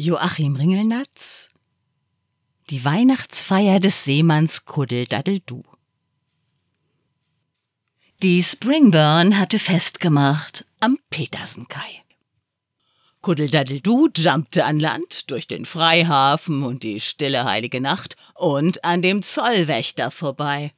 Joachim 0.00 0.54
Ringelnatz 0.54 1.48
Die 2.70 2.84
Weihnachtsfeier 2.84 3.80
des 3.80 4.04
Seemanns 4.04 4.64
Kuddeldaddeldu 4.64 5.64
Die 8.22 8.40
Springburn 8.44 9.36
hatte 9.36 9.58
festgemacht 9.58 10.66
am 10.78 11.00
Petersenkai. 11.10 12.04
Kuddeldaddeldu 13.22 14.10
jumpte 14.16 14.64
an 14.66 14.78
Land 14.78 15.32
durch 15.32 15.48
den 15.48 15.64
Freihafen 15.64 16.62
und 16.62 16.84
die 16.84 17.00
stille 17.00 17.42
heilige 17.42 17.80
Nacht 17.80 18.14
und 18.34 18.84
an 18.84 19.02
dem 19.02 19.24
Zollwächter 19.24 20.12
vorbei. 20.12 20.70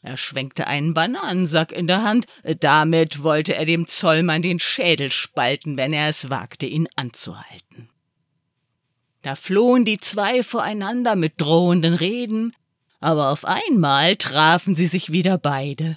Er 0.00 0.16
schwenkte 0.16 0.68
einen 0.68 0.94
Bananensack 0.94 1.70
in 1.70 1.86
der 1.86 2.02
Hand, 2.02 2.24
damit 2.60 3.22
wollte 3.22 3.56
er 3.56 3.66
dem 3.66 3.86
Zollmann 3.86 4.40
den 4.40 4.58
Schädel 4.58 5.10
spalten, 5.10 5.76
wenn 5.76 5.92
er 5.92 6.08
es 6.08 6.30
wagte, 6.30 6.64
ihn 6.64 6.88
anzuhalten. 6.96 7.90
Da 9.24 9.36
flohen 9.36 9.86
die 9.86 9.96
zwei 9.96 10.42
voreinander 10.42 11.16
mit 11.16 11.40
drohenden 11.40 11.94
Reden, 11.94 12.54
aber 13.00 13.30
auf 13.30 13.46
einmal 13.46 14.16
trafen 14.16 14.76
sie 14.76 14.84
sich 14.84 15.12
wieder 15.12 15.38
beide 15.38 15.96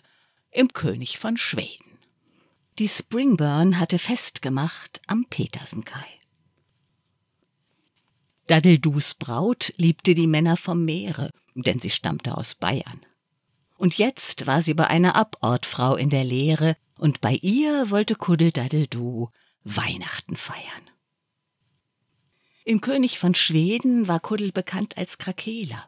im 0.49 0.70
König 0.70 1.20
von 1.20 1.35
Schweden. 1.35 1.99
Die 2.80 2.88
Springburn 2.88 3.82
hatte 3.82 3.99
festgemacht 3.99 5.02
am 5.08 5.26
Petersenkai. 5.30 6.05
Daddeldus 8.48 9.13
Braut 9.16 9.73
liebte 9.76 10.16
die 10.16 10.27
Männer 10.27 10.55
vom 10.55 10.85
Meere, 10.85 11.30
denn 11.54 11.82
sie 11.82 11.90
stammte 11.90 12.38
aus 12.38 12.55
Bayern. 12.55 13.02
Und 13.77 13.98
jetzt 13.98 14.48
war 14.48 14.62
sie 14.62 14.73
bei 14.73 14.88
einer 14.88 15.18
Abortfrau 15.18 15.98
in 15.98 16.09
der 16.09 16.23
Lehre, 16.23 16.77
und 16.98 17.20
bei 17.20 17.34
ihr 17.41 17.90
wollte 17.90 18.16
Kuddeldaddeldu 18.16 19.27
Weihnachten 19.66 20.38
feiern. 20.38 20.96
Im 22.67 22.81
König 22.81 23.17
von 23.17 23.34
Schweden 23.34 24.09
war 24.09 24.20
Kuddel 24.20 24.52
bekannt 24.52 24.98
als 24.98 25.18
Krakeler. 25.18 25.87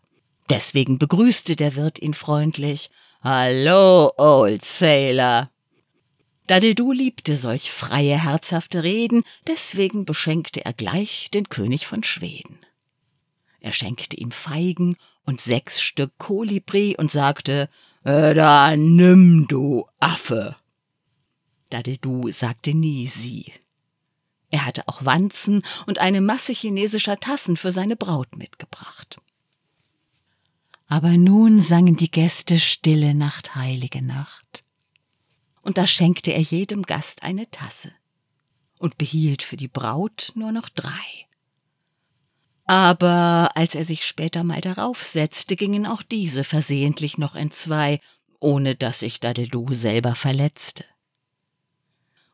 Deswegen 0.50 0.98
begrüßte 0.98 1.58
der 1.58 1.76
Wirt 1.76 2.00
ihn 2.02 2.14
freundlich. 2.14 2.90
Hallo, 3.22 4.14
Old 4.16 4.64
Sailor. 4.64 5.52
Daddeldu 6.48 6.94
liebte 6.94 7.36
solch 7.36 7.70
freie, 7.70 8.24
herzhafte 8.24 8.82
Reden, 8.82 9.24
deswegen 9.46 10.06
beschenkte 10.06 10.64
er 10.64 10.72
gleich 10.72 11.30
den 11.32 11.50
König 11.50 11.86
von 11.86 12.02
Schweden. 12.02 12.60
Er 13.60 13.74
schenkte 13.74 14.16
ihm 14.16 14.32
Feigen 14.32 14.96
und 15.26 15.42
sechs 15.42 15.82
Stück 15.82 16.18
Kolibri 16.18 16.96
und 16.98 17.12
sagte, 17.12 17.68
da 18.06 18.74
nimm, 18.78 19.48
du 19.50 19.86
Affe. 20.00 20.56
Daddeldu 21.72 22.32
sagte 22.32 22.74
nie 22.74 23.08
sie. 23.08 23.52
Er 24.52 24.66
hatte 24.66 24.88
auch 24.88 25.06
Wanzen 25.06 25.64
und 25.86 26.00
eine 26.00 26.22
Masse 26.22 26.54
chinesischer 26.54 27.20
Tassen 27.20 27.58
für 27.58 27.72
seine 27.72 27.96
Braut 27.96 28.36
mitgebracht. 28.36 29.20
Aber 30.88 31.12
nun 31.12 31.62
sangen 31.62 31.98
die 31.98 32.10
Gäste 32.10 32.58
Stille 32.58 33.14
Nacht, 33.14 33.56
heilige 33.56 34.02
Nacht. 34.02 34.64
Und 35.62 35.78
da 35.78 35.86
schenkte 35.86 36.32
er 36.34 36.42
jedem 36.42 36.82
Gast 36.84 37.22
eine 37.22 37.50
Tasse 37.52 37.92
und 38.80 38.98
behielt 38.98 39.44
für 39.44 39.58
die 39.58 39.68
Braut 39.68 40.32
nur 40.34 40.52
noch 40.52 40.68
drei. 40.70 41.28
Aber 42.66 43.52
als 43.56 43.76
er 43.76 43.86
sich 43.86 44.06
später 44.06 44.44
mal 44.44 44.62
darauf 44.62 45.04
setzte, 45.04 45.56
gingen 45.56 45.86
auch 45.86 46.02
diese 46.02 46.44
versehentlich 46.44 47.18
noch 47.18 47.36
entzwei, 47.36 48.00
ohne 48.40 48.76
dass 48.76 49.00
sich 49.00 49.20
Dadeldu 49.20 49.74
selber 49.74 50.16
verletzte. 50.16 50.86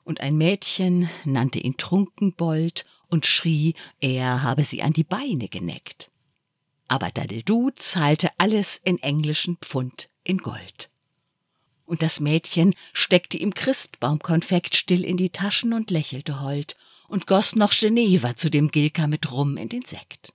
Und 0.05 0.21
ein 0.21 0.37
Mädchen 0.37 1.09
nannte 1.25 1.59
ihn 1.59 1.75
Trunkenbold 1.75 2.85
und 3.09 3.25
schrie, 3.25 3.73
er 3.99 4.43
habe 4.43 4.63
sie 4.63 4.81
an 4.81 4.93
die 4.93 5.03
Beine 5.03 5.49
geneckt. 5.49 6.11
Aber 6.87 7.09
Dadeldu 7.09 7.71
zahlte 7.75 8.29
alles 8.37 8.79
in 8.83 8.99
englischen 8.99 9.57
Pfund 9.57 10.09
in 10.23 10.37
Gold. 10.37 10.89
Und 11.85 12.01
das 12.01 12.19
Mädchen 12.19 12.73
steckte 12.93 13.37
ihm 13.37 13.53
Christbaumkonfekt 13.53 14.75
still 14.75 15.03
in 15.03 15.17
die 15.17 15.31
Taschen 15.31 15.73
und 15.73 15.91
lächelte 15.91 16.41
hold 16.41 16.77
und 17.07 17.27
goss 17.27 17.55
noch 17.55 17.71
Geneva 17.71 18.35
zu 18.35 18.49
dem 18.49 18.69
Gilka 18.69 19.07
mit 19.07 19.31
Rum 19.31 19.57
in 19.57 19.69
den 19.69 19.83
Sekt. 19.83 20.33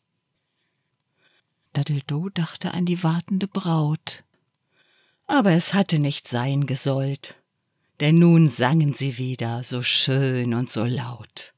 Daddeldo 1.73 2.29
dachte 2.29 2.75
an 2.75 2.87
die 2.87 3.03
wartende 3.03 3.47
Braut. 3.47 4.25
Aber 5.27 5.53
es 5.53 5.75
hatte 5.75 6.01
nicht 6.01 6.27
sein 6.27 6.67
gesollt, 6.67 7.40
denn 8.01 8.19
nun 8.19 8.49
sangen 8.49 8.95
sie 8.95 9.19
wieder 9.19 9.63
so 9.65 9.83
schön 9.83 10.55
und 10.55 10.71
so 10.71 10.85
laut. 10.85 11.53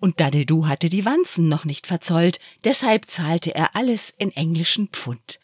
Und 0.00 0.20
Daddeldu 0.20 0.66
hatte 0.66 0.88
die 0.88 1.04
Wanzen 1.04 1.48
noch 1.48 1.64
nicht 1.64 1.86
verzollt, 1.86 2.40
deshalb 2.64 3.08
zahlte 3.08 3.54
er 3.54 3.74
alles 3.76 4.12
in 4.18 4.32
englischen 4.32 4.88
Pfund, 4.88 5.38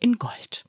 in 0.00 0.18
Gold. 0.18 0.64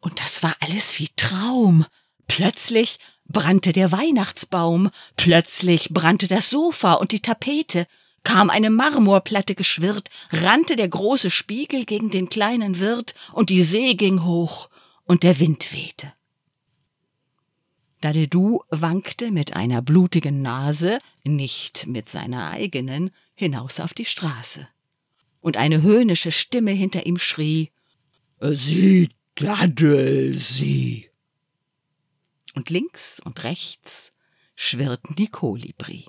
Und 0.00 0.20
das 0.20 0.42
war 0.42 0.54
alles 0.60 0.98
wie 0.98 1.08
Traum. 1.16 1.86
Plötzlich 2.26 2.98
brannte 3.26 3.72
der 3.72 3.92
Weihnachtsbaum, 3.92 4.90
plötzlich 5.16 5.90
brannte 5.90 6.28
das 6.28 6.50
Sofa 6.50 6.94
und 6.94 7.12
die 7.12 7.22
Tapete, 7.22 7.86
kam 8.24 8.50
eine 8.50 8.70
Marmorplatte 8.70 9.54
geschwirrt, 9.54 10.10
rannte 10.30 10.76
der 10.76 10.88
große 10.88 11.30
Spiegel 11.30 11.84
gegen 11.84 12.10
den 12.10 12.28
kleinen 12.28 12.80
Wirt, 12.80 13.14
und 13.32 13.50
die 13.50 13.62
See 13.62 13.94
ging 13.94 14.24
hoch, 14.24 14.68
und 15.04 15.22
der 15.22 15.38
Wind 15.38 15.72
wehte. 15.72 16.12
Dadedu 18.04 18.60
wankte 18.68 19.30
mit 19.30 19.56
einer 19.56 19.80
blutigen 19.80 20.42
Nase, 20.42 20.98
nicht 21.24 21.86
mit 21.86 22.10
seiner 22.10 22.50
eigenen, 22.50 23.10
hinaus 23.34 23.80
auf 23.80 23.94
die 23.94 24.04
Straße. 24.04 24.68
Und 25.40 25.56
eine 25.56 25.80
höhnische 25.80 26.30
Stimme 26.30 26.72
hinter 26.72 27.06
ihm 27.06 27.16
schrie, 27.16 27.70
Sie 28.40 29.08
Daddel, 29.36 30.34
sie! 30.34 31.08
und 32.54 32.68
links 32.68 33.20
und 33.20 33.42
rechts 33.42 34.12
schwirrten 34.54 35.16
die 35.16 35.28
Kolibri. 35.28 36.04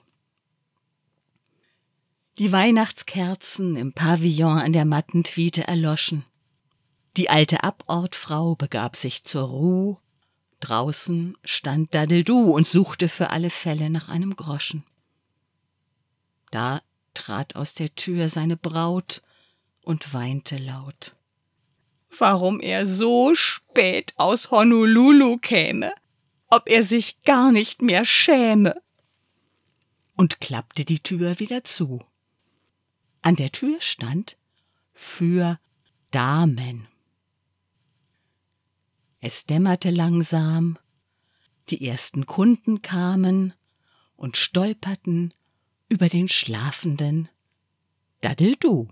Die 2.37 2.51
Weihnachtskerzen 2.51 3.77
im 3.77 3.93
Pavillon 3.93 4.59
an 4.59 4.73
der 4.73 4.83
matten 4.83 5.23
Twiete 5.23 5.65
erloschen. 5.65 6.25
Die 7.15 7.29
alte 7.29 7.63
Abortfrau 7.63 8.55
begab 8.55 8.97
sich 8.97 9.23
zur 9.23 9.43
Ruh. 9.43 9.97
Draußen 10.65 11.37
stand 11.43 11.93
Dadeldu 11.93 12.51
und 12.55 12.65
suchte 12.65 13.07
für 13.07 13.29
alle 13.29 13.51
Fälle 13.51 13.91
nach 13.91 14.09
einem 14.09 14.35
Groschen. 14.35 14.83
Da 16.49 16.81
trat 17.13 17.55
aus 17.55 17.75
der 17.75 17.93
Tür 17.93 18.29
seine 18.29 18.57
Braut 18.57 19.21
und 19.83 20.11
weinte 20.15 20.57
laut. 20.57 21.15
Warum 22.17 22.59
er 22.61 22.87
so 22.87 23.35
spät 23.35 24.15
aus 24.17 24.49
Honolulu 24.49 25.37
käme, 25.37 25.93
ob 26.47 26.67
er 26.67 26.83
sich 26.83 27.21
gar 27.21 27.51
nicht 27.51 27.83
mehr 27.83 28.03
schäme. 28.03 28.81
Und 30.15 30.41
klappte 30.41 30.83
die 30.83 30.99
Tür 30.99 31.39
wieder 31.39 31.63
zu. 31.63 32.03
An 33.21 33.35
der 33.35 33.51
Tür 33.51 33.79
stand 33.81 34.39
für 34.93 35.59
Damen. 36.09 36.87
Es 39.27 39.47
dämmerte 39.47 39.89
langsam, 39.89 40.77
die 41.69 41.87
ersten 41.87 42.27
Kunden 42.27 42.83
kamen 42.83 43.55
und 44.15 44.37
stolperten 44.37 45.33
über 45.89 46.09
den 46.09 46.27
schlafenden 46.27 47.27
Daddeldu. 48.21 48.87